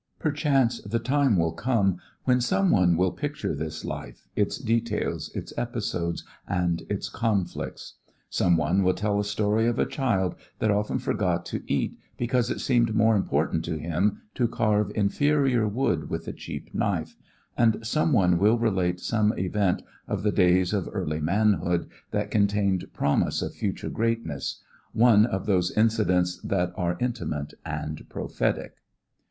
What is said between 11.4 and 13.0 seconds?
to eat because it seemed